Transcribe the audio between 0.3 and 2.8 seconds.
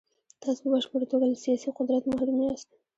تاسو په بشپړه توګه له سیاسي قدرت محروم یاست.